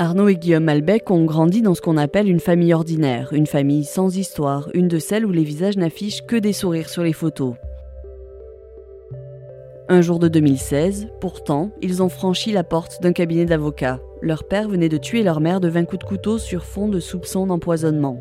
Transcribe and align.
Arnaud 0.00 0.28
et 0.28 0.36
Guillaume 0.36 0.62
Malbec 0.62 1.10
ont 1.10 1.24
grandi 1.24 1.60
dans 1.60 1.74
ce 1.74 1.80
qu'on 1.80 1.96
appelle 1.96 2.28
une 2.28 2.38
famille 2.38 2.72
ordinaire, 2.72 3.32
une 3.32 3.48
famille 3.48 3.82
sans 3.82 4.16
histoire, 4.16 4.68
une 4.72 4.86
de 4.86 5.00
celles 5.00 5.26
où 5.26 5.32
les 5.32 5.42
visages 5.42 5.76
n'affichent 5.76 6.24
que 6.24 6.36
des 6.36 6.52
sourires 6.52 6.88
sur 6.88 7.02
les 7.02 7.12
photos. 7.12 7.54
Un 9.88 10.00
jour 10.00 10.20
de 10.20 10.28
2016, 10.28 11.08
pourtant, 11.20 11.72
ils 11.82 12.00
ont 12.00 12.08
franchi 12.08 12.52
la 12.52 12.62
porte 12.62 13.02
d'un 13.02 13.12
cabinet 13.12 13.44
d'avocats. 13.44 13.98
Leur 14.22 14.44
père 14.44 14.68
venait 14.68 14.88
de 14.88 14.98
tuer 14.98 15.24
leur 15.24 15.40
mère 15.40 15.58
de 15.58 15.66
20 15.66 15.86
coups 15.86 16.04
de 16.04 16.08
couteau 16.08 16.38
sur 16.38 16.64
fond 16.64 16.86
de 16.86 17.00
soupçons 17.00 17.48
d'empoisonnement. 17.48 18.20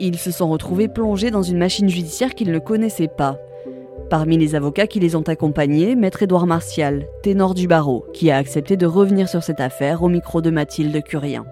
Ils 0.00 0.16
se 0.16 0.30
sont 0.30 0.48
retrouvés 0.48 0.88
plongés 0.88 1.30
dans 1.30 1.42
une 1.42 1.58
machine 1.58 1.90
judiciaire 1.90 2.34
qu'ils 2.34 2.52
ne 2.52 2.58
connaissaient 2.58 3.06
pas. 3.06 3.38
Parmi 4.08 4.38
les 4.38 4.54
avocats 4.54 4.86
qui 4.86 5.00
les 5.00 5.16
ont 5.16 5.22
accompagnés, 5.22 5.96
maître 5.96 6.22
Édouard 6.22 6.46
Martial, 6.46 7.08
ténor 7.24 7.54
du 7.54 7.66
barreau, 7.66 8.06
qui 8.14 8.30
a 8.30 8.36
accepté 8.36 8.76
de 8.76 8.86
revenir 8.86 9.28
sur 9.28 9.42
cette 9.42 9.58
affaire 9.58 10.04
au 10.04 10.08
micro 10.08 10.40
de 10.40 10.50
Mathilde 10.50 11.02
Curien. 11.02 11.44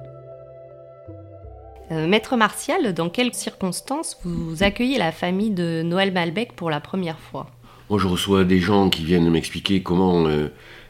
Euh, 1.91 2.07
maître 2.07 2.37
Martial, 2.37 2.95
dans 2.95 3.09
quelles 3.09 3.35
circonstances 3.35 4.21
vous 4.23 4.63
accueillez 4.63 4.99
la 4.99 5.11
famille 5.11 5.51
de 5.51 5.83
Noël 5.83 6.13
Malbec 6.13 6.53
pour 6.53 6.71
la 6.71 6.79
première 6.79 7.19
fois? 7.19 7.49
Moi, 7.91 7.99
je 7.99 8.07
reçois 8.07 8.45
des 8.45 8.61
gens 8.61 8.89
qui 8.89 9.05
viennent 9.05 9.29
m'expliquer 9.29 9.83
comment 9.83 10.29
euh, 10.29 10.47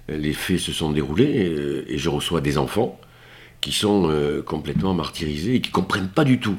les 0.08 0.34
faits 0.34 0.58
se 0.58 0.72
sont 0.72 0.91
déroulés, 0.91 1.48
euh, 1.48 1.86
et 1.88 1.96
je 1.96 2.10
reçois 2.10 2.42
des 2.42 2.58
enfants 2.58 2.98
qui 3.62 3.72
sont 3.72 4.12
complètement 4.44 4.92
martyrisés 4.92 5.55
et 5.55 5.60
qui 5.62 5.70
comprennent 5.70 6.10
pas 6.10 6.24
du 6.24 6.38
tout 6.38 6.58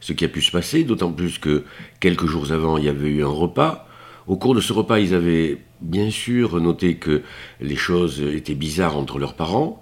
ce 0.00 0.14
qui 0.14 0.24
a 0.24 0.28
pu 0.28 0.40
se 0.40 0.50
passer, 0.50 0.84
d'autant 0.84 1.12
plus 1.12 1.38
que 1.38 1.64
quelques 2.00 2.24
jours 2.24 2.50
avant, 2.50 2.78
il 2.78 2.84
y 2.84 2.88
avait 2.88 3.10
eu 3.10 3.22
un 3.22 3.28
repas 3.28 3.86
au 4.26 4.36
cours 4.36 4.54
de 4.54 4.60
ce 4.60 4.72
repas, 4.72 4.98
ils 4.98 5.14
avaient 5.14 5.58
bien 5.80 6.10
sûr 6.10 6.60
noté 6.60 6.96
que 6.96 7.22
les 7.60 7.76
choses 7.76 8.20
étaient 8.20 8.54
bizarres 8.54 8.96
entre 8.96 9.18
leurs 9.18 9.34
parents, 9.34 9.80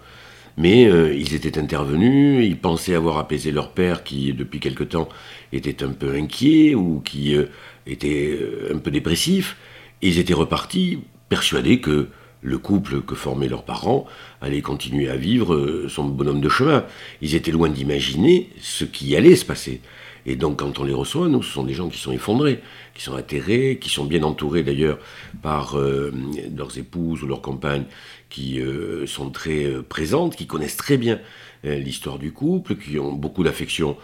mais 0.57 0.87
euh, 0.87 1.15
ils 1.15 1.35
étaient 1.35 1.59
intervenus, 1.59 2.47
ils 2.47 2.59
pensaient 2.59 2.95
avoir 2.95 3.19
apaisé 3.19 3.51
leur 3.51 3.71
père 3.71 4.05
qui, 4.05 4.33
depuis 4.33 4.61
quelque 4.61 4.85
temps, 4.85 5.09
était 5.53 5.83
un 5.83 5.91
peu 5.91 6.15
inquiet 6.15 6.75
ou 6.75 7.01
qui 7.01 7.35
euh, 7.35 7.47
était 7.87 8.39
euh, 8.41 8.73
un 8.75 8.79
peu 8.79 8.91
dépressif, 8.91 9.57
et 10.03 10.09
ils 10.09 10.19
étaient 10.19 10.35
repartis 10.35 11.01
persuadés 11.29 11.81
que 11.81 12.09
le 12.45 12.59
couple 12.59 13.01
que 13.01 13.15
formaient 13.15 13.49
leurs 13.49 13.65
parents 13.65 14.07
allait 14.41 14.61
continuer 14.61 15.09
à 15.09 15.17
vivre 15.17 15.87
son 15.89 16.05
bonhomme 16.05 16.43
de 16.43 16.49
chemin. 16.49 16.85
Ils 17.23 17.35
étaient 17.35 17.51
loin 17.51 17.71
d'imaginer 17.71 18.51
ce 18.61 18.85
qui 18.85 19.17
allait 19.17 19.35
se 19.35 19.47
passer. 19.47 19.81
Et 20.27 20.37
donc 20.37 20.59
quand 20.59 20.79
on 20.79 20.85
les 20.85 20.95
reçoit, 20.95 21.29
nous, 21.29 21.43
ce 21.43 21.53
sont 21.53 21.65
des 21.65 21.75
gens 21.75 21.89
qui 21.89 21.99
sont 21.99 22.13
effondrés, 22.13 22.61
qui 22.95 23.03
sont 23.03 23.15
atterrés, 23.15 23.79
qui 23.81 23.91
sont 23.91 24.05
bien 24.05 24.23
entourés 24.23 24.63
d'ailleurs 24.63 24.99
par 25.43 25.79
euh, 25.79 26.13
leurs 26.57 26.79
épouses 26.79 27.23
ou 27.23 27.27
leurs 27.27 27.43
compagnes 27.43 27.85
qui 28.31 28.61
euh, 28.61 29.07
sont 29.07 29.31
très 29.31 29.65
euh, 29.65 29.83
présentes, 29.83 30.37
qui 30.37 30.47
connaissent 30.47 30.77
très 30.77 30.97
bien 30.97 31.19
l'histoire 31.67 32.19
du 32.19 32.31
couple, 32.31 32.77
qui 32.77 32.99
ont 32.99 33.15
beaucoup 33.15 33.43
d'affection 33.43 33.97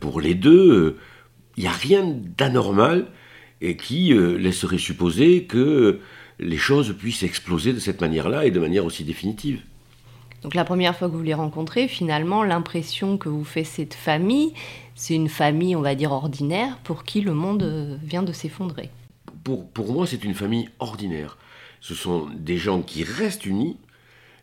pour 0.00 0.20
les 0.20 0.34
deux. 0.34 0.98
Il 1.56 1.62
n'y 1.62 1.66
a 1.66 1.72
rien 1.72 2.14
d'anormal 2.36 3.06
et 3.62 3.78
qui 3.78 4.12
laisserait 4.12 4.76
supposer 4.76 5.44
que 5.44 6.00
les 6.40 6.56
choses 6.56 6.96
puissent 6.96 7.22
exploser 7.22 7.72
de 7.72 7.78
cette 7.78 8.00
manière-là 8.00 8.46
et 8.46 8.50
de 8.50 8.58
manière 8.58 8.84
aussi 8.84 9.04
définitive. 9.04 9.60
Donc 10.42 10.54
la 10.54 10.64
première 10.64 10.96
fois 10.96 11.08
que 11.08 11.14
vous 11.14 11.22
les 11.22 11.34
rencontrez, 11.34 11.86
finalement, 11.86 12.42
l'impression 12.42 13.18
que 13.18 13.28
vous 13.28 13.44
fait 13.44 13.64
cette 13.64 13.92
famille, 13.92 14.54
c'est 14.94 15.14
une 15.14 15.28
famille, 15.28 15.76
on 15.76 15.82
va 15.82 15.94
dire, 15.94 16.12
ordinaire, 16.12 16.78
pour 16.78 17.04
qui 17.04 17.20
le 17.20 17.34
monde 17.34 17.62
euh, 17.62 17.96
vient 18.02 18.22
de 18.22 18.32
s'effondrer. 18.32 18.88
Pour, 19.44 19.68
pour 19.68 19.92
moi, 19.92 20.06
c'est 20.06 20.24
une 20.24 20.34
famille 20.34 20.70
ordinaire. 20.78 21.36
Ce 21.82 21.94
sont 21.94 22.28
des 22.34 22.56
gens 22.56 22.80
qui 22.80 23.04
restent 23.04 23.44
unis, 23.44 23.76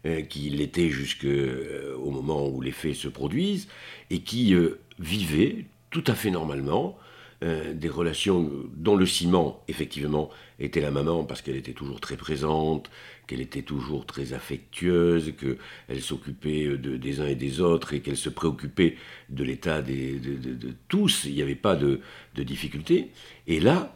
euh, 0.05 0.21
qui 0.21 0.51
l'étaient 0.51 0.89
jusqu'au 0.89 1.27
euh, 1.27 1.97
moment 2.11 2.47
où 2.47 2.61
les 2.61 2.71
faits 2.71 2.95
se 2.95 3.07
produisent, 3.07 3.67
et 4.11 4.19
qui 4.19 4.55
vivaient 4.99 5.65
tout 5.89 6.03
à 6.05 6.13
fait 6.13 6.31
normalement, 6.31 6.95
euh, 7.43 7.73
des 7.73 7.89
relations 7.89 8.49
dont 8.75 8.95
le 8.95 9.05
ciment, 9.05 9.63
effectivement, 9.67 10.29
était 10.59 10.81
la 10.81 10.89
maman 10.89 11.23
parce 11.23 11.41
qu'elle 11.41 11.55
était 11.55 11.73
toujours 11.73 11.99
très 11.99 12.17
présente, 12.17 12.89
qu'elle 13.27 13.41
était 13.41 13.61
toujours 13.61 14.05
très 14.05 14.33
affectueuse, 14.33 15.33
qu'elle 15.37 16.01
s'occupait 16.01 16.77
de, 16.77 16.97
des 16.97 17.19
uns 17.19 17.27
et 17.27 17.35
des 17.35 17.61
autres 17.61 17.93
et 17.93 18.01
qu'elle 18.01 18.17
se 18.17 18.29
préoccupait 18.29 18.95
de 19.29 19.43
l'état 19.43 19.81
de, 19.81 20.73
tous. 20.87 21.25
Il 21.25 21.35
n'y 21.35 21.41
avait 21.43 21.55
pas 21.55 21.75
de, 21.75 21.99
de 22.33 22.43
difficulté. 22.43 23.11
Et 23.45 23.59
là, 23.59 23.95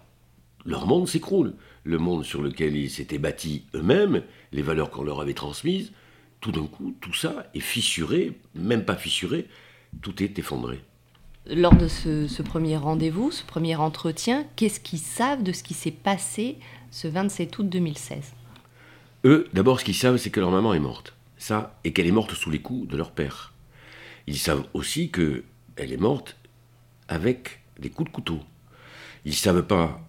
leur 0.65 0.85
monde 0.85 1.07
s'écroule. 1.07 1.53
Le 1.83 1.97
monde 1.97 2.23
sur 2.23 2.43
lequel 2.43 2.75
ils 2.75 2.91
s'étaient 2.91 3.17
bâtis 3.17 3.65
eux-mêmes, 3.73 4.21
les 4.51 4.61
valeurs 4.61 4.91
qu'on 4.91 5.03
leur 5.03 5.19
avait 5.19 5.33
transmises, 5.33 5.91
tout 6.41 6.51
d'un 6.51 6.67
coup, 6.67 6.95
tout 7.01 7.13
ça 7.13 7.49
est 7.55 7.59
fissuré, 7.59 8.33
même 8.53 8.85
pas 8.85 8.95
fissuré, 8.95 9.47
tout 10.01 10.21
est 10.21 10.37
effondré. 10.37 10.79
Lors 11.47 11.75
de 11.75 11.87
ce, 11.87 12.41
premier 12.43 12.77
rendez-vous, 12.77 13.31
ce 13.31 13.43
premier 13.43 13.75
entretien, 13.75 14.45
qu'est-ce 14.55 14.79
qu'ils 14.79 14.99
savent 14.99 15.41
de 15.41 15.51
ce 15.51 15.63
qui 15.63 15.73
s'est 15.73 15.89
passé 15.91 16.57
ce 16.91 17.07
27 17.07 17.57
août 17.57 17.67
2016 17.67 18.33
Eux, 19.25 19.47
d'abord, 19.51 19.79
ce 19.79 19.85
qu'ils 19.85 19.95
savent, 19.95 20.17
c'est 20.17 20.29
que 20.29 20.39
leur 20.39 20.51
maman 20.51 20.73
est 20.73 20.79
morte. 20.79 21.15
Ça, 21.37 21.79
et 21.83 21.93
qu'elle 21.93 22.05
est 22.05 22.11
morte 22.11 22.33
sous 22.33 22.51
les 22.51 22.61
coups 22.61 22.87
de 22.87 22.95
leur 22.95 23.11
père. 23.11 23.53
Ils 24.27 24.37
savent 24.37 24.67
aussi 24.75 25.09
que 25.09 25.43
elle 25.77 25.91
est 25.91 25.97
morte 25.97 26.37
avec 27.07 27.61
des 27.79 27.89
coups 27.89 28.09
de 28.11 28.15
couteau. 28.15 28.39
Ils 29.25 29.31
ne 29.31 29.35
savent 29.35 29.63
pas 29.63 29.99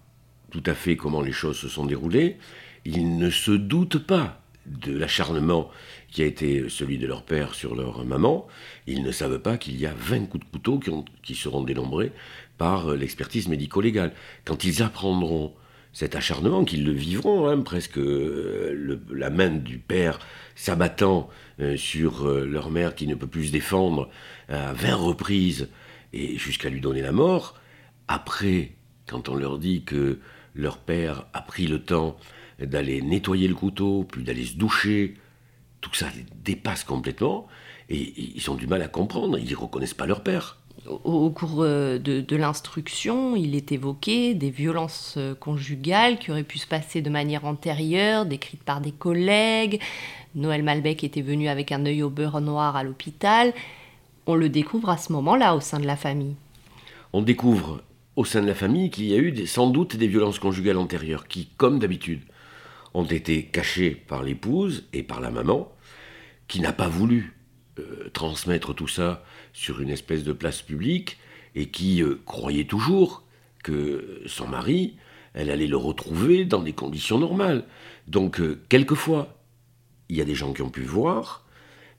tout 0.51 0.63
à 0.67 0.75
fait 0.75 0.95
comment 0.95 1.21
les 1.21 1.31
choses 1.31 1.57
se 1.57 1.67
sont 1.67 1.85
déroulées. 1.85 2.37
Ils 2.85 3.17
ne 3.17 3.31
se 3.31 3.51
doutent 3.51 4.05
pas 4.05 4.42
de 4.65 4.97
l'acharnement 4.97 5.69
qui 6.11 6.21
a 6.21 6.25
été 6.25 6.69
celui 6.69 6.97
de 6.97 7.07
leur 7.07 7.23
père 7.23 7.55
sur 7.55 7.75
leur 7.75 8.05
maman, 8.05 8.47
ils 8.87 9.03
ne 9.03 9.11
savent 9.11 9.39
pas 9.39 9.57
qu'il 9.57 9.79
y 9.79 9.85
a 9.85 9.93
20 9.93 10.27
coups 10.27 10.45
de 10.45 10.51
couteau 10.51 10.79
qui, 11.21 11.35
seront 11.35 11.63
dénombrés 11.63 12.11
par 12.57 12.91
euh, 12.91 12.95
l'expertise 12.95 13.47
médico-légale. 13.47 14.13
Quand 14.45 14.63
ils 14.63 14.83
apprendront 14.83 15.53
cet 15.91 16.15
acharnement, 16.15 16.65
qu'ils 16.65 16.85
le 16.85 16.91
vivront, 16.91 17.47
hein, 17.47 17.59
presque 17.61 17.97
euh, 17.97 18.99
la 19.11 19.29
main 19.29 19.49
du 19.49 19.79
père 19.79 20.19
s'abattant 20.55 21.29
euh, 21.59 21.77
sur 21.77 22.27
leur 22.27 22.69
mère 22.69 22.95
qui 22.95 23.07
ne 23.07 23.15
peut 23.15 23.27
plus 23.27 23.47
se 23.47 23.51
défendre 23.51 24.09
à 24.49 24.73
20 24.73 24.95
reprises 24.95 25.69
et 26.13 26.37
jusqu'à 26.37 26.69
lui 26.69 26.79
donner 26.79 27.01
la 27.01 27.11
mort, 27.11 27.59
après, 28.07 28.73
quand 29.07 29.29
on 29.29 29.35
leur 29.35 29.57
dit 29.57 29.83
que 29.83 30.19
leur 30.55 30.77
père 30.77 31.25
a 31.33 31.41
pris 31.41 31.67
le 31.67 31.81
temps 31.81 32.17
d'aller 32.59 33.01
nettoyer 33.01 33.47
le 33.47 33.55
couteau, 33.55 34.05
puis 34.09 34.23
d'aller 34.23 34.45
se 34.45 34.55
doucher. 34.55 35.15
Tout 35.81 35.93
ça 35.93 36.07
les 36.15 36.25
dépasse 36.43 36.83
complètement 36.83 37.47
et 37.89 38.13
ils 38.35 38.49
ont 38.49 38.55
du 38.55 38.67
mal 38.67 38.81
à 38.81 38.87
comprendre, 38.87 39.37
ils 39.37 39.49
ne 39.49 39.55
reconnaissent 39.55 39.93
pas 39.93 40.05
leur 40.05 40.23
père. 40.23 40.57
Au, 40.87 41.29
cours 41.29 41.61
euh, 41.61 41.97
de, 41.97 42.35
l'instruction, 42.35 43.37
il 43.37 43.55
est 43.55 43.71
évoqué 43.71 44.33
des 44.33 44.49
violences 44.49 45.15
euh, 45.17 45.33
conjugales 45.33 46.19
qui 46.19 46.31
auraient 46.31 46.43
pu 46.43 46.57
se 46.57 46.67
passer 46.67 47.01
de 47.01 47.09
manière 47.09 47.45
antérieure, 47.45 48.25
décrites 48.25 48.63
par 48.63 48.81
des 48.81 48.91
collègues. 48.91 49.79
Noël 50.35 50.61
Malbec 50.61 51.03
était 51.03 51.21
venu 51.21 51.47
avec 51.47 51.71
un 51.71 51.85
œil 51.85 52.03
au 52.03 52.09
beurre 52.09 52.41
noir 52.41 52.75
à 52.75 52.83
l'hôpital. 52.83 53.53
On 54.25 54.35
le 54.35 54.49
découvre 54.49 54.89
à 54.89 54.97
ce 54.97 55.13
moment-là 55.13 55.55
au 55.55 55.61
sein 55.61 55.79
de 55.79 55.85
la 55.85 55.95
famille. 55.95 56.35
On 57.13 57.21
découvre 57.21 57.81
au 58.17 58.25
sein 58.25 58.41
de 58.41 58.47
la 58.47 58.55
famille 58.55 58.89
qu'il 58.89 59.05
y 59.05 59.13
a 59.13 59.17
eu 59.17 59.47
sans 59.47 59.67
doute 59.67 59.95
des 59.95 60.07
violences 60.07 60.39
conjugales 60.39 60.77
antérieures 60.77 61.27
qui, 61.27 61.47
comme 61.55 61.79
d'habitude, 61.79 62.21
ont 62.93 63.05
été 63.05 63.45
cachés 63.45 63.91
par 63.91 64.23
l'épouse 64.23 64.87
et 64.93 65.03
par 65.03 65.19
la 65.19 65.31
maman, 65.31 65.71
qui 66.47 66.59
n'a 66.59 66.73
pas 66.73 66.87
voulu 66.87 67.35
euh, 67.79 68.09
transmettre 68.13 68.75
tout 68.75 68.87
ça 68.87 69.23
sur 69.51 69.81
une 69.81 69.89
espèce 69.89 70.23
de 70.23 70.33
place 70.33 70.61
publique 70.61 71.17
et 71.55 71.69
qui 71.69 72.03
euh, 72.03 72.21
croyait 72.25 72.65
toujours 72.65 73.23
que 73.63 74.21
son 74.25 74.47
mari, 74.47 74.97
elle 75.33 75.49
allait 75.49 75.67
le 75.67 75.77
retrouver 75.77 76.45
dans 76.45 76.61
des 76.61 76.73
conditions 76.73 77.17
normales. 77.17 77.65
Donc, 78.07 78.39
euh, 78.39 78.61
quelquefois, 78.69 79.39
il 80.09 80.17
y 80.17 80.21
a 80.21 80.25
des 80.25 80.35
gens 80.35 80.53
qui 80.53 80.61
ont 80.61 80.69
pu 80.69 80.81
voir, 80.81 81.45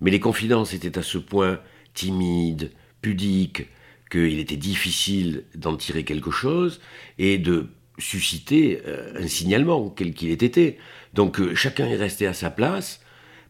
mais 0.01 0.11
les 0.11 0.21
confidences 0.21 0.75
étaient 0.75 0.99
à 0.99 1.03
ce 1.03 1.19
point 1.19 1.59
timides, 1.95 2.71
pudiques, 3.01 3.69
qu'il 4.11 4.39
était 4.39 4.57
difficile 4.57 5.45
d'en 5.55 5.77
tirer 5.77 6.05
quelque 6.05 6.31
chose 6.31 6.81
et 7.19 7.39
de 7.39 7.69
susciter 7.99 8.82
euh, 8.87 9.12
un 9.23 9.29
signalement, 9.29 9.91
quel 9.91 10.14
qu'il 10.14 10.31
ait 10.31 10.35
été. 10.35 10.79
Donc 11.12 11.41
euh, 11.41 11.55
chacun 11.55 11.87
est 11.87 11.96
resté 11.96 12.26
à 12.26 12.35
sa 12.35 12.50
place, 12.50 13.00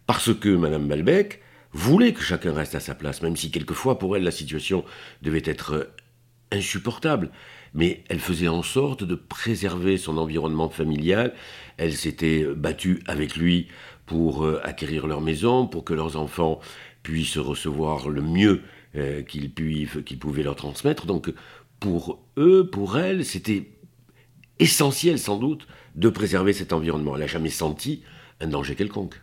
parce 0.06 0.34
que 0.34 0.48
Madame 0.48 0.86
Malbec 0.86 1.40
voulait 1.72 2.12
que 2.12 2.22
chacun 2.22 2.52
reste 2.52 2.74
à 2.74 2.80
sa 2.80 2.94
place, 2.94 3.22
même 3.22 3.36
si 3.36 3.50
quelquefois 3.50 3.98
pour 3.98 4.16
elle 4.16 4.22
la 4.22 4.30
situation 4.30 4.84
devait 5.22 5.42
être 5.44 5.74
euh, 5.74 5.84
insupportable. 6.52 7.30
Mais 7.72 8.04
elle 8.08 8.20
faisait 8.20 8.48
en 8.48 8.62
sorte 8.62 9.02
de 9.02 9.16
préserver 9.16 9.96
son 9.98 10.16
environnement 10.18 10.68
familial. 10.68 11.34
Elle 11.76 11.94
s'était 11.94 12.44
battue 12.44 13.02
avec 13.08 13.34
lui 13.34 13.66
pour 14.06 14.46
acquérir 14.62 15.08
leur 15.08 15.20
maison, 15.20 15.66
pour 15.66 15.82
que 15.82 15.92
leurs 15.92 16.16
enfants 16.16 16.60
puissent 17.02 17.38
recevoir 17.38 18.08
le 18.10 18.22
mieux 18.22 18.62
qu'ils 19.26 19.50
pouvaient 20.20 20.44
leur 20.44 20.54
transmettre. 20.54 21.06
Donc 21.06 21.32
pour 21.80 22.24
eux, 22.36 22.70
pour 22.70 22.96
elle, 22.96 23.24
c'était 23.24 23.73
essentiel 24.58 25.18
sans 25.18 25.38
doute 25.38 25.66
de 25.94 26.08
préserver 26.08 26.52
cet 26.52 26.72
environnement. 26.72 27.14
Elle 27.14 27.22
n'a 27.22 27.26
jamais 27.26 27.50
senti 27.50 28.02
un 28.40 28.46
danger 28.46 28.74
quelconque. 28.74 29.20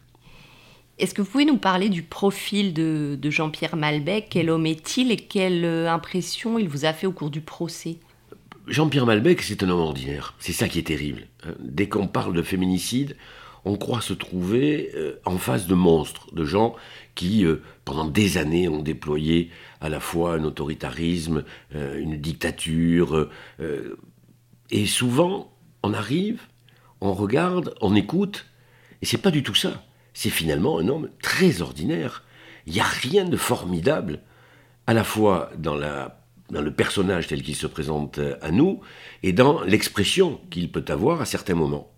Est-ce 1.01 1.13
que 1.13 1.21
vous 1.21 1.29
pouvez 1.29 1.45
nous 1.45 1.57
parler 1.57 1.89
du 1.89 2.03
profil 2.03 2.73
de, 2.73 3.17
Jean-Pierre 3.23 3.75
Malbec? 3.75 4.27
Quel 4.29 4.49
homme 4.49 4.65
est-il 4.65 5.11
et 5.11 5.17
quelle 5.17 5.65
euh, 5.65 5.91
impression 5.91 6.59
il 6.59 6.69
vous 6.69 6.85
a 6.85 6.93
fait 6.93 7.07
au 7.07 7.11
cours 7.11 7.31
du 7.31 7.41
procès? 7.41 7.97
Jean-Pierre 8.67 9.07
Malbec, 9.07 9.41
c'est 9.41 9.63
un 9.63 9.69
homme 9.69 9.79
ordinaire. 9.79 10.35
C'est 10.37 10.53
ça 10.53 10.67
qui 10.67 10.77
est 10.77 10.83
terrible. 10.83 11.27
Hein. 11.43 11.53
Dès 11.59 11.89
qu'on 11.89 12.07
parle 12.07 12.33
de 12.33 12.43
féminicide, 12.43 13.15
on 13.65 13.77
croit 13.77 14.01
se 14.01 14.13
trouver 14.13 14.91
euh, 14.95 15.19
en 15.25 15.37
face 15.37 15.65
de 15.65 15.73
monstres, 15.73 16.33
de 16.35 16.45
gens 16.45 16.75
qui, 17.15 17.45
euh, 17.45 17.63
pendant 17.83 18.05
des 18.05 18.37
années, 18.37 18.67
ont 18.67 18.83
déployé 18.83 19.49
à 19.79 19.89
la 19.89 19.99
fois 19.99 20.35
un 20.35 20.43
autoritarisme, 20.43 21.43
une 21.73 22.17
dictature. 22.17 23.27
Et 24.71 24.85
souvent, 24.87 25.53
on 25.83 25.93
arrive, 25.93 26.41
on 26.99 27.13
regarde, 27.13 27.75
on 27.81 27.95
écoute, 27.95 28.45
et 29.01 29.05
c'est 29.05 29.17
pas 29.17 29.31
du 29.31 29.43
tout 29.43 29.55
ça 29.55 29.83
c'est 30.13 30.29
finalement 30.29 30.79
un 30.79 30.87
homme 30.87 31.09
très 31.21 31.61
ordinaire. 31.61 32.23
Il 32.65 32.73
n'y 32.73 32.79
a 32.79 32.85
rien 32.85 33.25
de 33.25 33.37
formidable, 33.37 34.19
à 34.87 34.93
la 34.93 35.03
fois 35.03 35.51
dans, 35.57 35.75
le 35.75 36.71
personnage 36.71 37.27
tel 37.27 37.43
qu'il 37.43 37.55
se 37.55 37.67
présente 37.67 38.19
à 38.41 38.51
nous, 38.51 38.81
et 39.23 39.33
dans 39.33 39.61
l'expression 39.63 40.39
qu'il 40.49 40.71
peut 40.71 40.85
avoir 40.89 41.21
à 41.21 41.25
certains 41.25 41.55
moments. 41.55 41.91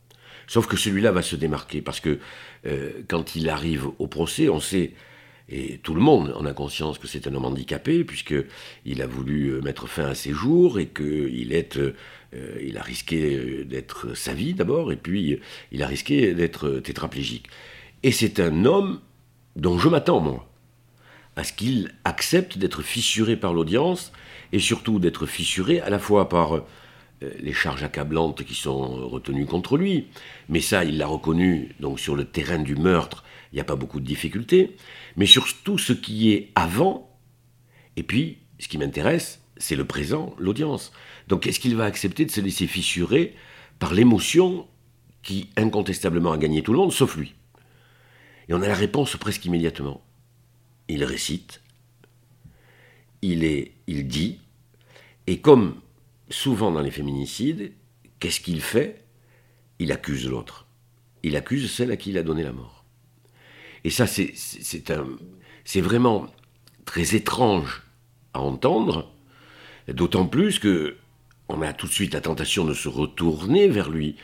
Sauf 0.48 0.68
que 0.68 0.78
celui-là 0.78 1.12
va 1.12 1.22
se 1.22 1.36
démarquer, 1.36 1.82
parce 1.82 2.00
que 2.00 2.20
euh, 2.66 2.92
quand 3.08 3.36
il 3.36 3.50
arrive 3.50 3.88
au 3.98 4.08
procès, 4.08 4.50
on 4.50 4.60
sait, 4.60 4.94
et 5.50 5.80
tout 5.80 5.94
le 5.94 6.02
monde 6.02 6.34
en 6.36 6.46
a 6.46 6.54
conscience 6.54 6.98
que 6.98 7.08
c'est 7.08 7.28
un 7.28 7.36
homme 7.36 7.46
handicapé, 7.46 8.04
puisqu'il 8.04 9.02
a 9.02 9.08
voulu 9.08 9.50
euh, 9.50 9.62
mettre 9.62 9.88
fin 9.88 10.06
à 10.06 10.16
ses 10.16 10.32
jours, 10.32 10.80
et 10.80 10.88
qu'il. 10.88 11.54
Euh, 11.54 11.94
il 12.64 12.78
a 12.80 12.82
risqué 12.82 13.64
d'être 13.64 14.16
sa 14.16 14.34
vie 14.34 14.56
d'abord, 14.56 14.92
et 14.92 14.96
puis 14.96 15.40
il 15.72 15.84
a 15.84 15.88
risqué 15.88 16.34
d'être 16.34 16.80
tétraplégique. 16.80 17.46
Et 18.02 18.12
c'est 18.12 18.40
un 18.40 18.66
homme 18.66 19.02
dont 19.56 19.78
je 19.78 19.88
m'attends, 19.88 20.20
moi, 20.20 20.50
à 21.36 21.44
ce 21.44 21.54
qu'il 21.54 21.94
accepte 22.06 22.58
d'être 22.58 22.82
fissuré 22.82 23.36
par 23.36 23.54
l'audience, 23.54 24.12
et 24.52 24.60
surtout 24.60 25.00
d'être 25.00 25.26
fissuré 25.26 25.80
à 25.82 25.90
la 25.90 26.00
fois 26.00 26.30
par 26.30 26.56
euh, 26.56 26.64
les 27.40 27.54
charges 27.54 27.84
accablantes 27.84 28.44
qui 28.44 28.56
sont 28.56 29.08
retenues 29.08 29.46
contre 29.46 29.78
lui, 29.78 30.08
mais 30.50 30.62
ça, 30.62 30.84
il 30.84 30.98
l'a 30.98 31.08
reconnu, 31.08 31.76
donc 31.80 32.00
sur 32.00 32.16
le 32.16 32.26
terrain 32.26 32.60
du 32.60 32.76
meurtre, 32.76 33.24
il 33.54 33.58
n'y 33.58 33.62
a 33.62 33.66
pas 33.66 33.76
beaucoup 33.76 34.00
de 34.00 34.06
difficultés, 34.06 34.76
mais 35.16 35.28
surtout 35.28 35.78
ce 35.78 35.94
qui 35.94 36.32
est 36.32 36.50
avant, 36.56 37.16
et 37.96 38.02
puis, 38.02 38.40
ce 38.58 38.68
qui 38.68 38.80
m'intéresse, 38.80 39.42
c'est 39.58 39.76
le 39.76 39.86
présent, 39.86 40.36
l'audience. 40.40 40.92
Donc, 41.28 41.46
est-ce 41.46 41.60
qu'il 41.60 41.76
va 41.76 41.86
accepter 41.86 42.26
de 42.26 42.32
se 42.32 42.42
laisser 42.42 42.66
fissurer 42.66 43.36
par 43.78 43.94
l'émotion 43.94 44.68
qui 45.22 45.52
incontestablement 45.56 46.32
a 46.32 46.40
gagné 46.40 46.64
tout 46.64 46.74
le 46.74 46.80
monde, 46.80 46.92
sauf 46.92 47.16
lui? 47.16 47.36
Et 48.50 48.56
on 48.56 48.62
a 48.64 48.68
la 48.68 48.74
réponse 48.74 49.16
presque 49.18 49.46
immédiatement. 49.46 50.04
Il 50.88 51.04
récite, 51.04 51.62
il, 53.22 53.44
est, 53.44 53.74
il 53.86 54.08
dit, 54.08 54.40
et 55.28 55.42
comme 55.42 55.80
souvent 56.28 56.72
dans 56.72 56.82
les 56.82 56.92
féminicides, 56.92 57.72
qu'est-ce 58.20 58.40
qu'il 58.40 58.62
fait? 58.62 59.06
Il 59.78 59.92
accuse 59.92 60.28
l'autre. 60.28 60.66
Il 61.22 61.36
accuse 61.36 61.72
celle 61.72 61.92
à 61.92 61.98
qui 61.98 62.10
il 62.10 62.18
a 62.18 62.24
donné 62.24 62.42
la 62.42 62.52
mort. 62.52 62.83
Et 63.84 63.90
ça, 63.90 64.08
c'est, 64.08 65.82
vraiment 65.82 66.28
très 66.86 67.16
étrange 67.16 67.84
à 68.34 68.42
entendre, 68.42 69.12
d'autant 69.88 70.26
plus 70.26 70.60
que 70.60 70.96
on 71.50 71.62
a 71.62 71.74
tout 71.74 71.88
de 71.88 71.92
suite 71.92 72.14
la 72.14 72.22
tentation 72.22 72.64
de 72.66 72.74
se 72.74 72.88
retourner 72.88 73.68
vers 73.68 73.90
lui, 73.90 74.16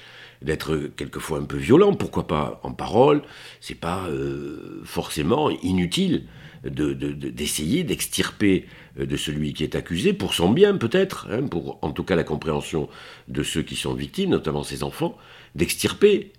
d'être 0.41 0.89
quelquefois 0.95 1.39
un 1.39 1.43
peu 1.43 1.57
violent, 1.57 1.93
pourquoi 1.93 2.27
pas 2.27 2.61
en 2.63 2.71
parole, 2.71 3.21
c'est 3.59 3.75
pas 3.75 4.07
euh, 4.07 4.81
forcément 4.85 5.49
inutile 5.49 6.27
d'essayer 6.63 7.83
d'extirper 7.83 8.65
euh, 8.99 9.05
de 9.05 9.17
celui 9.17 9.53
qui 9.53 9.63
est 9.63 9.75
accusé, 9.75 10.13
pour 10.13 10.33
son 10.33 10.49
bien 10.49 10.77
peut-être, 10.77 11.27
hein, 11.29 11.43
pour 11.43 11.79
en 11.81 11.91
tout 11.91 12.03
cas 12.03 12.15
la 12.15 12.23
compréhension 12.23 12.89
de 13.27 13.43
ceux 13.43 13.63
qui 13.63 13.75
sont 13.75 13.93
victimes, 13.93 14.29
notamment 14.29 14.63
ses 14.63 14.83
enfants, 14.83 15.17
d'extirper 15.55 16.31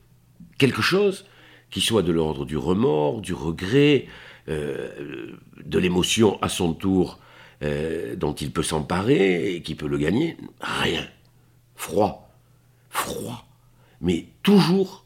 quelque 0.58 0.82
chose 0.82 1.26
qui 1.70 1.80
soit 1.80 2.02
de 2.02 2.12
l'ordre 2.12 2.44
du 2.44 2.56
remords, 2.56 3.20
du 3.20 3.34
regret, 3.34 4.06
euh, 4.48 5.32
de 5.64 5.78
l'émotion 5.78 6.40
à 6.42 6.48
son 6.48 6.74
tour 6.74 7.18
dont 8.16 8.32
il 8.32 8.52
peut 8.52 8.62
s'emparer 8.62 9.54
et 9.54 9.60
qui 9.60 9.74
peut 9.74 9.86
le 9.86 9.98
gagner. 9.98 10.38
Rien. 10.62 11.06
Froid. 11.76 12.32
Froid 12.88 13.44
mais 14.00 14.26
toujours, 14.42 15.04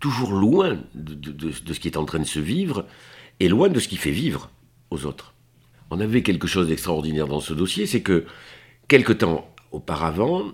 toujours 0.00 0.32
loin 0.32 0.78
de, 0.94 1.52
ce 1.52 1.80
qui 1.80 1.88
est 1.88 1.96
en 1.96 2.04
train 2.04 2.18
de 2.18 2.24
se 2.24 2.40
vivre 2.40 2.86
et 3.40 3.48
loin 3.48 3.68
de 3.68 3.78
ce 3.78 3.88
qui 3.88 3.96
fait 3.96 4.10
vivre 4.10 4.50
aux 4.90 5.04
autres. 5.04 5.34
On 5.90 6.00
avait 6.00 6.22
quelque 6.22 6.46
chose 6.46 6.68
d'extraordinaire 6.68 7.28
dans 7.28 7.40
ce 7.40 7.52
dossier, 7.52 7.86
c'est 7.86 8.02
que 8.02 8.24
quelque 8.88 9.12
temps 9.12 9.48
auparavant, 9.70 10.52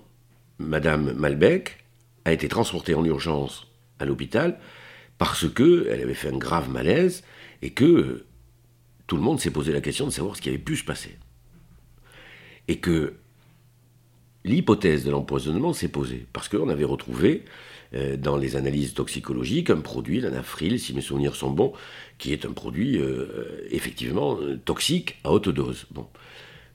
Madame 0.58 1.12
Malbec 1.12 1.84
a 2.24 2.32
été 2.32 2.48
transportée 2.48 2.94
en 2.94 3.04
urgence 3.04 3.66
à 3.98 4.04
l'hôpital 4.04 4.58
parce 5.18 5.48
que 5.48 5.88
elle 5.90 6.02
avait 6.02 6.14
fait 6.14 6.28
un 6.28 6.38
grave 6.38 6.68
malaise 6.68 7.22
et 7.62 7.70
que 7.70 8.24
tout 9.06 9.16
le 9.16 9.22
monde 9.22 9.40
s'est 9.40 9.50
posé 9.50 9.72
la 9.72 9.80
question 9.80 10.06
de 10.06 10.10
savoir 10.10 10.36
ce 10.36 10.42
qui 10.42 10.48
avait 10.48 10.58
pu 10.58 10.76
se 10.76 10.84
passer. 10.84 11.16
Et 12.68 12.78
que 12.78 13.14
l'hypothèse 14.44 15.04
de 15.04 15.10
l'empoisonnement 15.10 15.72
s'est 15.72 15.88
posée, 15.88 16.26
parce 16.32 16.48
qu'on 16.48 16.68
avait 16.68 16.84
retrouvé 16.84 17.44
euh, 17.94 18.16
dans 18.16 18.36
les 18.36 18.56
analyses 18.56 18.94
toxicologiques 18.94 19.70
un 19.70 19.80
produit, 19.80 20.20
l'anafril, 20.20 20.80
si 20.80 20.94
mes 20.94 21.00
souvenirs 21.00 21.36
sont 21.36 21.50
bons, 21.50 21.72
qui 22.18 22.32
est 22.32 22.44
un 22.44 22.52
produit 22.52 22.98
euh, 22.98 23.66
effectivement 23.70 24.38
euh, 24.40 24.58
toxique 24.64 25.18
à 25.24 25.32
haute 25.32 25.48
dose. 25.48 25.86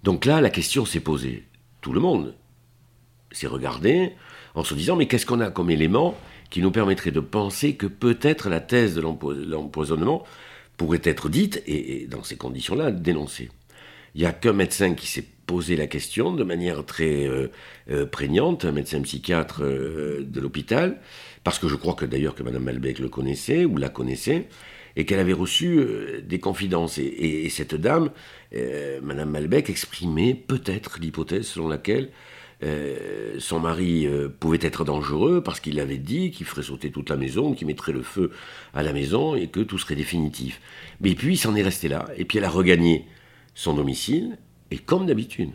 Donc 0.03 0.25
là, 0.25 0.41
la 0.41 0.49
question 0.49 0.85
s'est 0.85 0.99
posée. 0.99 1.43
Tout 1.81 1.93
le 1.93 1.99
monde 1.99 2.35
s'est 3.31 3.47
regardé 3.47 4.13
en 4.55 4.63
se 4.63 4.73
disant 4.73 4.95
mais 4.95 5.07
qu'est-ce 5.07 5.25
qu'on 5.25 5.39
a 5.39 5.51
comme 5.51 5.69
élément 5.69 6.17
qui 6.49 6.61
nous 6.61 6.71
permettrait 6.71 7.11
de 7.11 7.19
penser 7.19 7.75
que 7.75 7.87
peut-être 7.87 8.49
la 8.49 8.59
thèse 8.59 8.95
de 8.95 9.01
l'empoisonnement 9.01 10.23
pourrait 10.77 11.01
être 11.03 11.29
dite 11.29 11.61
et, 11.67 12.03
et 12.03 12.07
dans 12.07 12.23
ces 12.23 12.37
conditions-là 12.37 12.91
dénoncée. 12.91 13.49
Il 14.15 14.21
n'y 14.21 14.27
a 14.27 14.31
qu'un 14.31 14.53
médecin 14.53 14.93
qui 14.95 15.07
s'est 15.07 15.25
posé 15.49 15.75
la 15.75 15.87
question 15.87 16.31
de 16.31 16.43
manière 16.43 16.85
très 16.85 17.27
euh, 17.27 17.47
euh, 17.89 18.05
prégnante, 18.05 18.65
un 18.65 18.71
médecin 18.71 19.01
psychiatre 19.01 19.63
euh, 19.63 20.23
de 20.23 20.39
l'hôpital, 20.39 20.99
parce 21.43 21.57
que 21.57 21.67
je 21.67 21.75
crois 21.75 21.95
que 21.95 22.05
d'ailleurs 22.05 22.35
que 22.35 22.43
Mme 22.43 22.63
Malbec 22.63 22.99
le 22.99 23.09
connaissait 23.09 23.65
ou 23.65 23.77
la 23.77 23.89
connaissait, 23.89 24.47
et 24.95 25.05
qu'elle 25.05 25.19
avait 25.19 25.33
reçu 25.33 25.83
des 26.23 26.39
confidences. 26.39 26.97
Et, 26.97 27.47
cette 27.49 27.73
dame, 27.73 28.09
Mme 28.51 29.29
Malbec, 29.29 29.69
exprimait 29.69 30.33
peut-être 30.33 30.99
l'hypothèse 30.99 31.47
selon 31.47 31.67
laquelle 31.67 32.09
son 32.61 33.59
mari 33.59 34.07
pouvait 34.39 34.59
être 34.61 34.83
dangereux 34.83 35.41
parce 35.41 35.59
qu'il 35.59 35.79
avait 35.79 35.97
dit 35.97 36.31
qu'il 36.31 36.45
ferait 36.45 36.63
sauter 36.63 36.91
toute 36.91 37.09
la 37.09 37.15
maison, 37.15 37.53
qu'il 37.53 37.67
mettrait 37.67 37.93
le 37.93 38.03
feu 38.03 38.31
à 38.73 38.83
la 38.83 38.91
maison 38.91 39.35
et 39.35 39.47
que 39.47 39.61
tout 39.61 39.77
serait 39.77 39.95
définitif. 39.95 40.59
Mais 40.99 41.15
puis 41.15 41.33
il 41.33 41.37
s'en 41.37 41.55
est 41.55 41.61
resté 41.61 41.87
là, 41.87 42.09
et 42.17 42.25
puis 42.25 42.37
elle 42.37 42.45
a 42.45 42.49
regagné 42.49 43.07
son 43.55 43.73
domicile, 43.73 44.37
et 44.71 44.77
comme 44.77 45.05
d'habitude, 45.05 45.51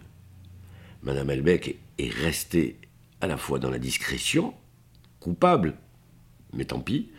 Madame 1.02 1.30
Elbeck 1.30 1.76
est 1.98 2.12
restée 2.12 2.78
à 3.20 3.26
la 3.26 3.36
fois 3.36 3.58
dans 3.58 3.70
la 3.70 3.78
discrétion, 3.78 4.54
coupable, 5.20 5.74
mais 6.52 6.64
tant 6.64 6.80
pis, 6.80 7.10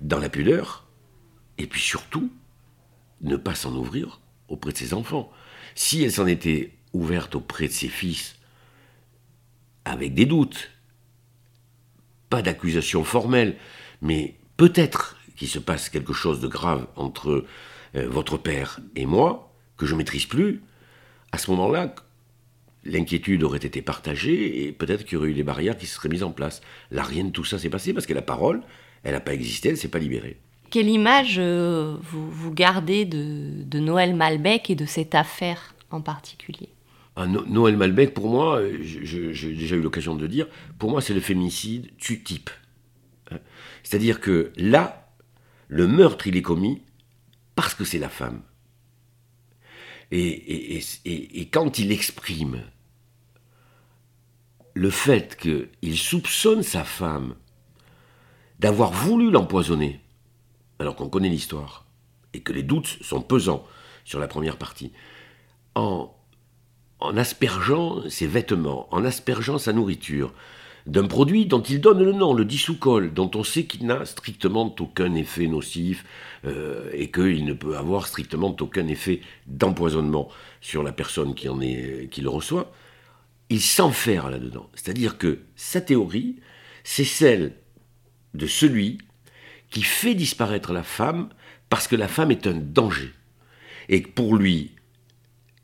dans 0.00 0.18
la 0.18 0.28
pudeur, 0.28 0.86
et 1.58 1.66
puis 1.66 1.80
surtout, 1.80 2.30
ne 3.20 3.36
pas 3.36 3.54
s'en 3.54 3.74
ouvrir 3.74 4.20
auprès 4.48 4.72
de 4.72 4.78
ses 4.78 4.94
enfants. 4.94 5.30
Si 5.74 6.02
elle 6.02 6.12
s'en 6.12 6.26
était 6.26 6.72
ouverte 6.92 7.34
auprès 7.34 7.66
de 7.68 7.72
ses 7.72 7.88
fils, 7.88 8.37
avec 9.88 10.14
des 10.14 10.26
doutes, 10.26 10.70
pas 12.30 12.42
d'accusation 12.42 13.04
formelle, 13.04 13.56
mais 14.02 14.36
peut-être 14.56 15.16
qu'il 15.36 15.48
se 15.48 15.58
passe 15.58 15.88
quelque 15.88 16.12
chose 16.12 16.40
de 16.40 16.48
grave 16.48 16.86
entre 16.96 17.44
euh, 17.94 18.08
votre 18.08 18.36
père 18.36 18.80
et 18.96 19.06
moi, 19.06 19.52
que 19.76 19.86
je 19.86 19.94
maîtrise 19.94 20.26
plus, 20.26 20.62
à 21.32 21.38
ce 21.38 21.50
moment-là, 21.52 21.94
l'inquiétude 22.84 23.42
aurait 23.44 23.58
été 23.58 23.82
partagée 23.82 24.64
et 24.64 24.72
peut-être 24.72 25.04
qu'il 25.04 25.14
y 25.14 25.16
aurait 25.16 25.30
eu 25.30 25.34
des 25.34 25.42
barrières 25.42 25.76
qui 25.76 25.86
se 25.86 25.94
seraient 25.94 26.08
mises 26.08 26.22
en 26.22 26.32
place. 26.32 26.60
Là, 26.90 27.02
rien 27.02 27.24
de 27.24 27.30
tout 27.30 27.44
ça 27.44 27.58
s'est 27.58 27.70
passé 27.70 27.92
parce 27.92 28.06
que 28.06 28.14
la 28.14 28.22
parole, 28.22 28.62
elle 29.04 29.12
n'a 29.12 29.20
pas 29.20 29.34
existé, 29.34 29.68
elle 29.68 29.74
ne 29.74 29.80
s'est 29.80 29.88
pas 29.88 29.98
libérée. 29.98 30.38
Quelle 30.70 30.88
image 30.88 31.36
euh, 31.38 31.96
vous, 32.02 32.52
gardez 32.52 33.06
de, 33.06 33.78
Noël 33.78 34.14
Malbec 34.14 34.68
et 34.68 34.74
de 34.74 34.84
cette 34.84 35.14
affaire 35.14 35.74
en 35.90 36.02
particulier? 36.02 36.68
Noël 37.26 37.76
Malbec, 37.76 38.14
pour 38.14 38.28
moi, 38.28 38.60
euh, 38.60 38.78
j'ai 38.82 39.54
déjà 39.54 39.76
eu 39.76 39.80
l'occasion 39.80 40.14
de 40.14 40.22
le 40.22 40.28
dire, 40.28 40.46
pour 40.78 40.90
moi, 40.90 41.00
c'est 41.00 41.14
le 41.14 41.20
féminicide 41.20 41.90
tu 41.96 42.22
type. 42.22 42.50
Hein. 43.30 43.38
C'est-à-dire 43.82 44.20
que 44.20 44.52
là, 44.56 45.10
le 45.68 45.86
meurtre, 45.86 46.26
il 46.26 46.36
est 46.36 46.42
commis 46.42 46.82
parce 47.54 47.74
que 47.74 47.84
c'est 47.84 47.98
la 47.98 48.08
femme. 48.08 48.42
Et, 50.10 50.80
quand 51.52 51.78
il 51.78 51.92
exprime 51.92 52.62
le 54.74 54.90
fait 54.90 55.36
qu'il 55.36 55.98
soupçonne 55.98 56.62
sa 56.62 56.84
femme 56.84 57.34
d'avoir 58.58 58.92
voulu 58.92 59.30
l'empoisonner, 59.30 60.00
alors 60.78 60.96
qu'on 60.96 61.08
connaît 61.08 61.28
l'histoire, 61.28 61.86
et 62.32 62.40
que 62.40 62.52
les 62.52 62.62
doutes 62.62 62.98
sont 63.02 63.20
pesants 63.20 63.66
sur 64.04 64.18
la 64.18 64.28
première 64.28 64.56
partie, 64.56 64.92
en, 65.74 66.14
en 67.00 67.16
aspergeant 67.16 68.08
ses 68.08 68.26
vêtements, 68.26 68.88
en 68.90 69.04
aspergeant 69.04 69.58
sa 69.58 69.72
nourriture, 69.72 70.32
d'un 70.86 71.06
produit 71.06 71.46
dont 71.46 71.60
il 71.60 71.80
donne 71.80 72.02
le 72.02 72.12
nom, 72.12 72.32
le 72.32 72.44
dissous-colle, 72.44 73.12
dont 73.12 73.30
on 73.34 73.44
sait 73.44 73.64
qu'il 73.64 73.86
n'a 73.86 74.06
strictement 74.06 74.74
aucun 74.80 75.14
effet 75.14 75.46
nocif 75.46 76.04
euh, 76.46 76.88
et 76.92 77.10
qu'il 77.10 77.44
ne 77.44 77.52
peut 77.52 77.76
avoir 77.76 78.06
strictement 78.06 78.56
aucun 78.58 78.88
effet 78.88 79.20
d'empoisonnement 79.46 80.28
sur 80.60 80.82
la 80.82 80.92
personne 80.92 81.34
qui, 81.34 81.48
qui 82.10 82.20
le 82.22 82.28
reçoit, 82.30 82.72
il 83.50 83.60
s'enferme 83.60 84.30
là-dedans. 84.30 84.68
C'est-à-dire 84.74 85.18
que 85.18 85.40
sa 85.56 85.80
théorie, 85.80 86.36
c'est 86.84 87.04
celle 87.04 87.52
de 88.34 88.46
celui 88.46 88.98
qui 89.70 89.82
fait 89.82 90.14
disparaître 90.14 90.72
la 90.72 90.82
femme 90.82 91.28
parce 91.68 91.86
que 91.86 91.96
la 91.96 92.08
femme 92.08 92.30
est 92.30 92.46
un 92.46 92.54
danger. 92.54 93.12
Et 93.90 94.00
pour 94.00 94.36
lui, 94.36 94.72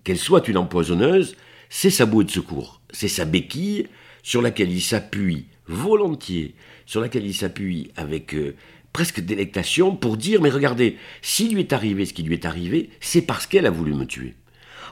qu'elle 0.04 0.18
soit 0.18 0.48
une 0.48 0.58
empoisonneuse, 0.58 1.36
c'est 1.68 1.90
sa 1.90 2.06
bouée 2.06 2.24
de 2.24 2.30
secours, 2.30 2.80
c'est 2.90 3.08
sa 3.08 3.24
béquille 3.24 3.88
sur 4.22 4.42
laquelle 4.42 4.70
il 4.70 4.82
s'appuie 4.82 5.46
volontiers, 5.66 6.54
sur 6.86 7.00
laquelle 7.00 7.26
il 7.26 7.34
s'appuie 7.34 7.90
avec 7.96 8.34
euh, 8.34 8.54
presque 8.92 9.20
délectation 9.20 9.96
pour 9.96 10.16
dire 10.16 10.40
mais 10.40 10.50
regardez, 10.50 10.98
s'il 11.22 11.54
lui 11.54 11.60
est 11.60 11.72
arrivé 11.72 12.06
ce 12.06 12.12
qui 12.12 12.22
lui 12.22 12.34
est 12.34 12.46
arrivé, 12.46 12.90
c'est 13.00 13.22
parce 13.22 13.46
qu'elle 13.46 13.66
a 13.66 13.70
voulu 13.70 13.94
me 13.94 14.06
tuer. 14.06 14.34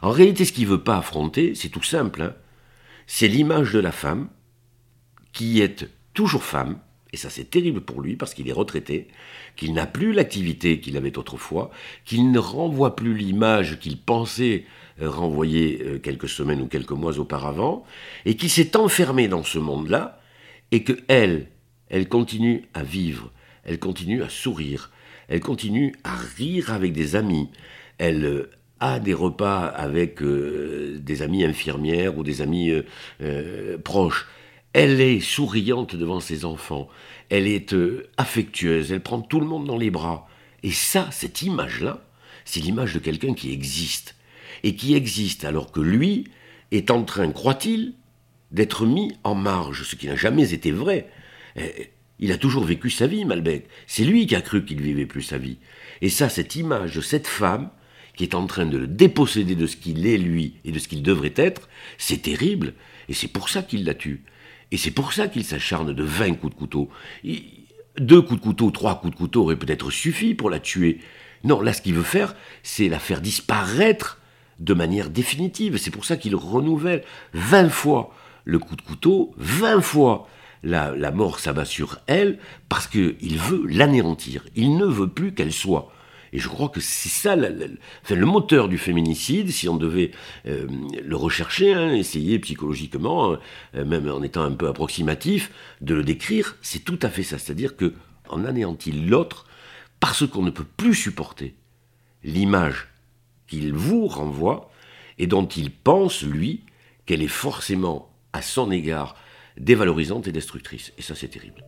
En 0.01 0.11
réalité, 0.11 0.45
ce 0.45 0.53
qu'il 0.53 0.67
veut 0.67 0.83
pas 0.83 0.99
affronter, 0.99 1.55
c'est 1.55 1.69
tout 1.69 1.83
simple. 1.83 2.23
Hein. 2.23 2.35
c'est 3.07 3.29
l'image 3.29 3.73
de 3.73 3.79
la 3.79 3.93
femme 3.93 4.29
qui 5.33 5.61
est 5.61 5.89
toujours 6.15 6.43
femme, 6.43 6.79
et 7.13 7.17
ça 7.17 7.31
c'est 7.31 7.49
terrible 7.49 7.81
pour 7.81 8.01
lui 8.01 8.17
parce 8.17 8.35
qu'il 8.35 8.49
est 8.49 8.53
retraité, 8.53 9.09
qu'il 9.57 9.73
n'a 9.75 9.87
plus 9.87 10.13
l'activité 10.13 10.81
qu'il 10.81 10.97
avait 10.97 11.19
autrefois, 11.19 11.71
qu'il 12.05 12.31
ne 12.31 12.39
renvoie 12.39 12.97
plus 12.97 13.15
l'image 13.15 13.79
qu'il 13.79 13.99
pensait 13.99 14.65
euh, 15.01 15.09
renvoyer 15.09 15.83
euh, 15.83 15.99
quelques 15.99 16.29
semaines 16.29 16.61
ou 16.61 16.67
quelques 16.67 16.93
mois 16.93 17.19
auparavant, 17.19 17.85
et 18.25 18.37
qu'il 18.37 18.51
s'est 18.51 18.77
enfermé 18.77 19.29
dans 19.29 19.43
ce 19.43 19.59
monde-là, 19.59 20.21
et 20.71 20.85
que 20.85 20.93
elle, 21.09 21.47
elle 21.89 22.09
continue 22.09 22.69
à 22.75 22.83
vivre, 22.83 23.31
elle 23.65 23.79
continue 23.79 24.23
à 24.23 24.29
sourire, 24.29 24.91
elle 25.29 25.41
continue 25.41 25.95
à 26.05 26.15
rire 26.15 26.73
avec 26.73 26.93
des 26.93 27.17
amis, 27.17 27.49
elle 27.99 28.25
euh, 28.25 28.51
a 28.81 28.99
des 28.99 29.15
repas 29.15 29.67
avec 29.67 30.21
des 30.21 31.23
amis 31.23 31.45
infirmières 31.45 32.19
ou 32.19 32.25
des 32.25 32.43
amis 32.43 32.73
proches. 33.85 34.27
Elle 34.73 35.01
est 35.01 35.21
souriante 35.21 35.95
devant 35.95 36.19
ses 36.19 36.45
enfants, 36.45 36.89
elle 37.29 37.47
est 37.47 37.77
affectueuse, 38.17 38.91
elle 38.91 39.01
prend 39.01 39.21
tout 39.21 39.39
le 39.39 39.47
monde 39.47 39.69
dans 39.69 39.79
les 39.79 39.91
bras. 39.91 40.27
Et 40.65 40.73
ça, 40.73 41.09
cette 41.13 41.43
image-là, 41.43 42.03
c'est 42.45 42.59
l'image 42.59 42.95
de 42.95 42.99
quelqu'un 42.99 43.35
qui 43.35 43.53
existe. 43.53 44.17
Et 44.63 44.75
qui 44.75 44.95
existe 44.95 45.45
alors 45.45 45.73
que 45.73 45.81
lui 45.81 46.29
est 46.71 46.91
en 46.91 47.05
train, 47.05 47.31
croit-il, 47.31 47.95
d'être 48.51 48.87
mis 48.87 49.13
en 49.25 49.35
marge, 49.35 49.83
ce 49.85 49.97
qui 49.97 50.07
n'a 50.07 50.17
jamais 50.17 50.53
été 50.53 50.71
vrai. 50.71 51.09
Eh, 51.57 51.91
il 52.19 52.33
a 52.33 52.39
toujours 52.39 52.65
vécu 52.65 52.91
sa 52.91 53.07
vie, 53.07 53.25
Malbec. 53.25 53.67
C'est 53.87 54.05
lui 54.05 54.27
qui 54.27 54.37
a 54.37 54.43
cru 54.43 54.65
qu'il 54.65 54.81
vivait 54.81 55.07
plus 55.07 55.23
sa 55.23 55.39
vie. 55.39 55.59
Et 56.03 56.09
ça, 56.09 56.29
cette 56.29 56.55
image 56.55 56.95
de 56.95 57.01
cette 57.01 57.27
femme 57.27 57.71
qui 58.15 58.25
est 58.25 58.35
en 58.35 58.47
train 58.47 58.67
de 58.67 58.79
le 58.79 58.87
déposséder 58.87 59.55
de 59.55 59.67
ce 59.67 59.77
qu'il 59.77 60.07
est 60.07 60.19
lui 60.19 60.57
et 60.65 60.73
de 60.73 60.79
ce 60.79 60.87
qu'il 60.87 61.03
devrait 61.03 61.33
être, 61.37 61.69
c'est 61.99 62.23
terrible. 62.23 62.75
Et 63.09 63.15
c'est 63.15 63.29
pour 63.29 63.49
ça 63.49 63.63
qu'il 63.63 63.85
la 63.85 63.95
tue. 63.95 64.23
Et 64.71 64.77
c'est 64.77 64.91
pour 64.91 65.13
ça 65.13 65.29
qu'il 65.29 65.45
s'acharne 65.45 65.93
de 65.93 66.03
20 66.03 66.35
coups 66.35 66.55
de 66.55 66.59
couteau. 66.59 66.89
deux 67.99 68.23
coups 68.23 68.41
de 68.41 68.45
couteau, 68.45 68.71
trois 68.71 69.01
coups 69.01 69.13
de 69.15 69.19
couteau 69.19 69.43
auraient 69.43 69.59
peut-être 69.59 69.91
suffi 69.91 70.35
pour 70.35 70.51
la 70.51 70.61
tuer. 70.61 71.01
Non, 71.45 71.61
là, 71.61 71.73
ce 71.73 71.83
qu'il 71.83 71.95
veut 71.95 72.03
faire, 72.03 72.37
c'est 72.63 72.89
la 72.89 72.99
faire 72.99 73.21
disparaître 73.21 74.21
de 74.59 74.75
manière 74.75 75.11
définitive. 75.11 75.77
C'est 75.77 75.91
pour 75.91 76.05
ça 76.05 76.17
qu'il 76.17 76.37
renouvelle 76.37 77.05
20 77.35 77.69
fois 77.69 78.15
le 78.45 78.59
coup 78.59 78.77
de 78.77 78.83
couteau, 78.83 79.35
20 79.39 79.81
fois 79.81 80.29
la, 80.63 81.11
mort 81.11 81.39
s'abat 81.39 81.65
sur 81.65 81.99
elle, 82.07 82.39
parce 82.69 82.87
qu'il 82.87 83.39
veut 83.39 83.67
l'anéantir. 83.67 84.45
Il 84.55 84.77
ne 84.77 84.87
veut 84.87 85.09
plus 85.09 85.33
qu'elle 85.33 85.53
soit. 85.53 85.93
Et 86.33 86.39
je 86.39 86.49
crois 86.49 86.71
que 86.71 86.81
c'est 86.81 87.11
ça 87.11 87.37
le 87.37 88.27
moteur 88.27 88.69
du 88.69 88.79
féminicide, 88.79 89.51
si 89.51 89.69
on 89.69 89.77
devait 89.77 90.13
euh, 90.47 90.67
le 91.05 91.17
rechercher, 91.17 91.75
hein, 91.75 91.93
essayer 91.93 92.39
psychologiquement, 92.39 93.37
euh, 93.75 93.85
même 93.85 94.09
en 94.09 94.23
étant 94.23 94.43
un 94.43 94.53
peu 94.53 94.69
approximatif, 94.69 95.51
de 95.83 95.95
le 95.95 96.03
décrire, 96.03 96.57
c'est 96.63 96.85
tout 96.85 96.99
à 97.03 97.11
fait 97.11 97.23
ça. 97.23 97.39
C'est-à-dire 97.39 97.77
que 97.77 97.93
on 98.31 98.47
anéantit 98.47 98.93
l'autre 98.93 99.47
parce 100.01 100.27
qu'on 100.27 100.43
ne 100.43 100.51
peut 100.51 100.65
plus 100.65 100.95
supporter 100.95 101.55
l'image 102.25 102.89
qu'il 103.53 103.75
vous 103.75 104.07
renvoie 104.07 104.71
et 105.19 105.27
dont 105.27 105.45
il 105.45 105.71
pense, 105.71 106.23
lui, 106.23 106.65
qu'elle 107.05 107.21
est 107.21 107.29
forcément, 107.29 108.09
à 108.33 108.41
son 108.41 108.71
égard, 108.71 109.15
dévalorisante 109.59 110.27
et 110.27 110.33
destructrice. 110.33 110.95
Et 110.97 111.03
ça, 111.03 111.15
c'est 111.15 111.29
terrible. 111.29 111.63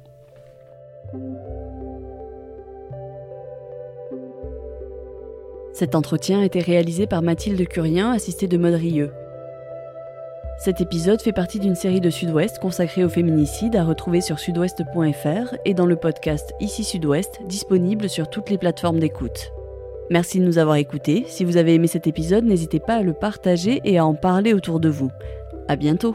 Cet 5.75 5.95
entretien 5.95 6.41
a 6.41 6.45
été 6.47 6.61
réalisé 6.61 7.07
par 7.07 7.21
Mathilde 7.21 7.69
Curien, 7.69 8.13
assistée 8.13 8.49
de 8.49 8.57
Maud 8.57 8.73
Rieux. 8.75 9.13
Cet 10.57 10.81
épisode 10.81 11.21
fait 11.21 11.33
partie 11.33 11.59
d'une 11.59 11.75
série 11.75 12.01
de 12.01 12.09
Sud-Ouest 12.09 12.61
consacrée 12.61 13.05
au 13.05 13.11
féminicide 13.11 13.77
à 13.77 13.85
retrouver 13.85 14.23
sur 14.23 14.39
sudouest.fr 14.39 15.55
et 15.67 15.75
dans 15.75 15.85
le 15.85 15.97
podcast 15.97 16.55
Ici 16.61 16.83
Sud-Ouest, 16.83 17.41
disponible 17.47 18.09
sur 18.09 18.31
toutes 18.31 18.49
les 18.49 18.57
plateformes 18.57 19.01
d'écoute. 19.01 19.53
Merci 20.11 20.39
de 20.39 20.45
nous 20.45 20.59
avoir 20.59 20.77
écoutés. 20.77 21.25
Si 21.29 21.45
vous 21.45 21.57
avez 21.57 21.75
aimé 21.75 21.87
cet 21.87 22.07
épisode, 22.07 22.45
n'hésitez 22.45 22.81
pas 22.81 22.97
à 22.97 23.03
le 23.03 23.15
partager 23.15 23.81
et 23.85 23.99
à 23.99 24.05
en 24.05 24.15
parler 24.15 24.53
autour 24.53 24.81
de 24.81 24.89
vous. 24.89 25.11
À 25.69 25.77
bientôt! 25.77 26.15